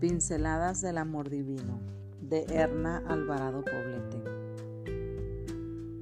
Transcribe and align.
Pinceladas 0.00 0.80
del 0.80 0.96
Amor 0.96 1.28
Divino 1.28 1.80
de 2.20 2.44
Erna 2.50 3.02
Alvarado 3.08 3.64
Poblete. 3.64 4.22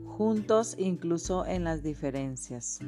Juntos 0.05 0.75
incluso 0.79 1.47
en 1.47 1.65
las 1.65 1.83
diferencias. 1.83 2.81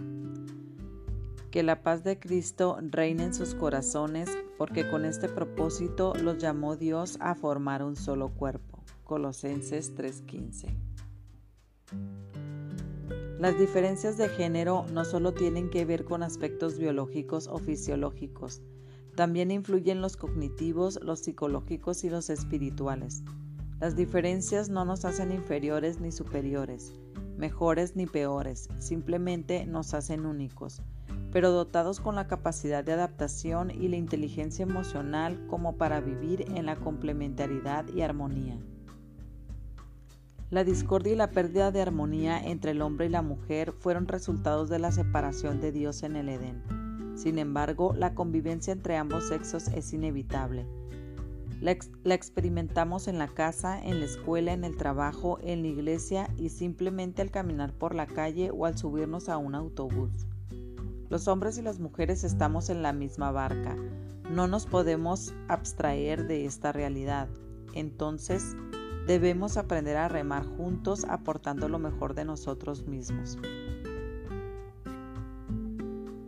Que 1.51 1.63
la 1.63 1.83
paz 1.83 2.05
de 2.05 2.19
Cristo 2.19 2.79
reine 2.83 3.25
en 3.25 3.35
sus 3.35 3.55
corazones 3.55 4.29
porque 4.59 4.91
con 4.91 5.07
este 5.07 5.31
propósito 5.31 6.13
los 6.15 6.37
llamó 6.37 6.77
Dios 6.77 7.17
a 7.21 7.35
formar 7.35 7.83
un 7.83 7.97
solo 7.97 8.29
cuerpo. 8.29 8.85
Colosenses 9.05 9.95
3:15. 9.95 10.77
Las 13.39 13.59
diferencias 13.59 14.19
de 14.19 14.29
género 14.29 14.85
no 14.93 15.07
solo 15.07 15.33
tienen 15.33 15.71
que 15.71 15.87
ver 15.87 16.05
con 16.05 16.23
aspectos 16.23 16.79
biológicos 16.79 17.47
o 17.47 17.59
fisiológicos, 17.59 18.61
también 19.19 19.51
influyen 19.51 20.01
los 20.01 20.17
cognitivos, 20.17 21.01
los 21.03 21.19
psicológicos 21.19 22.05
y 22.05 22.09
los 22.09 22.31
espirituales. 22.31 23.25
Las 23.81 23.97
diferencias 23.97 24.69
no 24.69 24.85
nos 24.85 25.05
hacen 25.05 25.33
inferiores 25.33 25.99
ni 25.99 26.13
superiores, 26.13 26.95
mejores 27.37 27.97
ni 27.97 28.07
peores, 28.07 28.69
simplemente 28.79 29.67
nos 29.67 29.93
hacen 29.93 30.25
únicos, 30.25 30.83
pero 31.33 31.51
dotados 31.51 31.99
con 31.99 32.15
la 32.15 32.29
capacidad 32.29 32.85
de 32.85 32.93
adaptación 32.93 33.73
y 33.73 33.89
la 33.89 33.97
inteligencia 33.97 34.63
emocional 34.63 35.45
como 35.49 35.77
para 35.77 36.01
vivir 36.01 36.45
en 36.55 36.67
la 36.67 36.77
complementariedad 36.77 37.89
y 37.89 38.03
armonía. 38.03 38.57
La 40.51 40.63
discordia 40.63 41.15
y 41.15 41.17
la 41.17 41.33
pérdida 41.33 41.73
de 41.73 41.83
armonía 41.83 42.39
entre 42.39 42.71
el 42.71 42.83
hombre 42.83 43.07
y 43.07 43.09
la 43.09 43.23
mujer 43.23 43.73
fueron 43.73 44.07
resultados 44.07 44.69
de 44.69 44.79
la 44.79 44.93
separación 44.93 45.61
de 45.61 45.73
Dios 45.73 46.05
en 46.05 46.15
el 46.15 46.29
Edén. 46.29 46.78
Sin 47.19 47.41
embargo, 47.41 47.95
la 47.97 48.15
convivencia 48.15 48.73
entre 48.73 48.97
ambos 48.97 49.25
sexos 49.25 49.67
es 49.75 49.93
inevitable. 49.93 50.67
La, 51.61 51.73
experimentamos 52.15 53.09
en 53.09 53.19
la 53.19 53.27
casa, 53.27 53.83
en 53.83 53.99
la 53.99 54.07
escuela, 54.07 54.53
en 54.53 54.63
el 54.63 54.77
trabajo, 54.77 55.41
en 55.43 55.63
la 55.63 55.69
iglesia 55.69 56.31
y 56.37 56.51
simplemente 56.51 57.21
al 57.21 57.33
caminar 57.33 57.73
por 57.73 57.97
la 57.97 58.07
calle 58.07 58.53
o 58.53 58.67
al 58.67 58.79
subirnos 58.79 59.29
a 59.29 59.37
un 59.37 59.57
autobús. 59.57 60.29
Los 61.11 61.27
hombres 61.27 61.59
y 61.59 61.63
las 61.63 61.81
mujeres 61.81 62.23
estamos 62.23 62.71
en 62.71 62.83
la 62.83 62.93
misma 62.93 63.33
barca. 63.33 63.75
No 64.31 64.47
nos 64.47 64.67
podemos 64.67 65.35
abstraer 65.49 66.29
de 66.29 66.45
esta 66.45 66.71
realidad. 66.71 67.29
Entonces, 67.75 68.55
debemos 69.09 69.57
aprender 69.57 69.97
a 69.97 70.07
remar 70.07 70.47
juntos 70.47 71.05
aportando 71.09 71.69
lo 71.69 71.81
mejor 71.81 72.15
de 72.15 72.25
nosotros 72.25 72.87
mismos. 72.87 73.39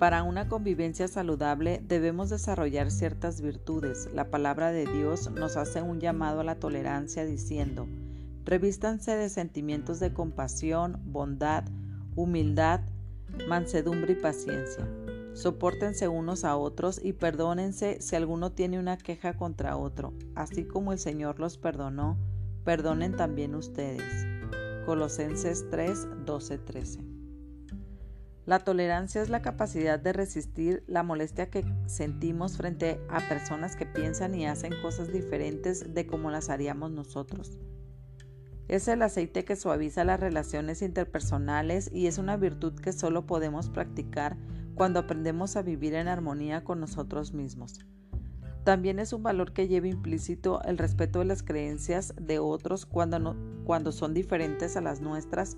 Para 0.01 0.23
una 0.23 0.49
convivencia 0.49 1.09
saludable 1.09 1.83
debemos 1.87 2.31
desarrollar 2.31 2.91
ciertas 2.91 3.43
virtudes. 3.43 4.09
La 4.15 4.31
palabra 4.31 4.73
de 4.73 4.87
Dios 4.87 5.31
nos 5.31 5.59
hace 5.59 5.83
un 5.83 6.01
llamado 6.01 6.41
a 6.41 6.45
la 6.45 6.55
tolerancia 6.55 7.27
diciendo, 7.27 7.87
revístanse 8.47 9.15
de 9.15 9.29
sentimientos 9.29 10.01
de 10.01 10.15
compasión, 10.15 10.99
bondad, 11.05 11.65
humildad, 12.17 12.81
mansedumbre 13.47 14.15
y 14.15 14.17
paciencia. 14.17 14.89
Sopórtense 15.35 16.09
unos 16.09 16.45
a 16.45 16.57
otros 16.57 16.99
y 17.05 17.13
perdónense 17.13 18.01
si 18.01 18.17
alguno 18.17 18.53
tiene 18.53 18.79
una 18.79 18.97
queja 18.97 19.37
contra 19.37 19.77
otro, 19.77 20.15
así 20.35 20.65
como 20.65 20.95
el 20.95 20.99
Señor 20.99 21.39
los 21.39 21.59
perdonó, 21.59 22.17
perdonen 22.65 23.19
también 23.19 23.55
ustedes. 23.55 24.27
Colosenses 24.87 25.69
3, 25.69 26.25
12, 26.25 26.57
13. 26.57 27.10
La 28.51 28.59
tolerancia 28.59 29.23
es 29.23 29.29
la 29.29 29.43
capacidad 29.43 30.01
de 30.01 30.13
resistir 30.13 30.83
la 30.89 31.05
molestia 31.05 31.51
que 31.51 31.65
sentimos 31.87 32.57
frente 32.57 33.01
a 33.09 33.21
personas 33.29 33.77
que 33.77 33.87
piensan 33.87 34.35
y 34.35 34.45
hacen 34.45 34.73
cosas 34.83 35.13
diferentes 35.13 35.95
de 35.95 36.09
como 36.09 36.33
las 36.33 36.51
haríamos 36.51 36.91
nosotros. 36.91 37.61
Es 38.67 38.89
el 38.89 39.03
aceite 39.03 39.45
que 39.45 39.55
suaviza 39.55 40.03
las 40.03 40.19
relaciones 40.19 40.83
interpersonales 40.83 41.93
y 41.93 42.09
es 42.09 42.19
una 42.19 42.37
virtud 42.37 42.75
que 42.75 42.93
solo 42.93 43.25
podemos 43.25 43.71
practicar 43.71 44.37
cuando 44.75 44.99
aprendemos 44.99 45.55
a 45.55 45.63
vivir 45.63 45.95
en 45.95 46.09
armonía 46.09 46.65
con 46.65 46.81
nosotros 46.81 47.33
mismos. 47.33 47.79
También 48.65 48.99
es 48.99 49.13
un 49.13 49.23
valor 49.23 49.53
que 49.53 49.69
lleva 49.69 49.89
implícito 49.89 50.63
el 50.65 50.77
respeto 50.77 51.21
de 51.21 51.25
las 51.25 51.43
creencias 51.43 52.15
de 52.21 52.39
otros 52.39 52.85
cuando, 52.85 53.35
cuando 53.65 53.91
son 53.91 54.13
diferentes 54.13 54.77
a 54.77 54.83
las 54.83 55.01
nuestras 55.01 55.57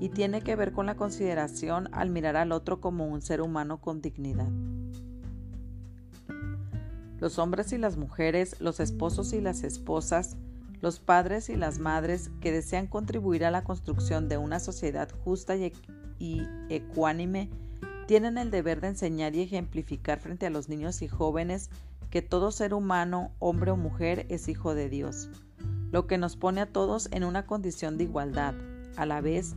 y 0.00 0.10
tiene 0.10 0.42
que 0.42 0.56
ver 0.56 0.72
con 0.72 0.84
la 0.84 0.96
consideración 0.96 1.88
al 1.92 2.10
mirar 2.10 2.36
al 2.36 2.52
otro 2.52 2.80
como 2.80 3.06
un 3.06 3.22
ser 3.22 3.40
humano 3.40 3.80
con 3.80 4.02
dignidad. 4.02 4.50
Los 7.20 7.38
hombres 7.38 7.72
y 7.72 7.78
las 7.78 7.96
mujeres, 7.96 8.60
los 8.60 8.80
esposos 8.80 9.32
y 9.32 9.40
las 9.40 9.62
esposas, 9.62 10.36
los 10.80 10.98
padres 10.98 11.48
y 11.48 11.56
las 11.56 11.78
madres 11.78 12.30
que 12.40 12.50
desean 12.50 12.88
contribuir 12.88 13.44
a 13.44 13.52
la 13.52 13.62
construcción 13.62 14.28
de 14.28 14.36
una 14.36 14.58
sociedad 14.58 15.08
justa 15.24 15.56
y, 15.56 15.72
y 16.18 16.42
ecuánime 16.68 17.48
tienen 18.08 18.36
el 18.36 18.50
deber 18.50 18.80
de 18.80 18.88
enseñar 18.88 19.36
y 19.36 19.42
ejemplificar 19.42 20.18
frente 20.18 20.46
a 20.46 20.50
los 20.50 20.68
niños 20.68 21.00
y 21.02 21.08
jóvenes 21.08 21.70
que 22.12 22.22
todo 22.22 22.52
ser 22.52 22.74
humano, 22.74 23.32
hombre 23.40 23.72
o 23.72 23.76
mujer, 23.76 24.26
es 24.28 24.46
hijo 24.46 24.76
de 24.76 24.88
Dios, 24.88 25.28
lo 25.90 26.06
que 26.06 26.16
nos 26.16 26.36
pone 26.36 26.60
a 26.60 26.66
todos 26.66 27.08
en 27.10 27.24
una 27.24 27.46
condición 27.46 27.98
de 27.98 28.04
igualdad. 28.04 28.54
A 28.96 29.06
la 29.06 29.20
vez, 29.20 29.56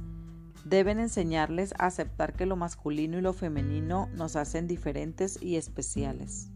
Deben 0.66 1.00
enseñarles 1.00 1.76
a 1.78 1.86
aceptar 1.86 2.34
que 2.34 2.48
lo 2.48 2.56
masculino 2.56 3.20
y 3.20 3.22
lo 3.22 3.34
femenino 3.34 4.10
nos 4.16 4.36
hacen 4.36 4.66
diferentes 4.66 5.40
y 5.40 5.58
especiales. 5.58 6.50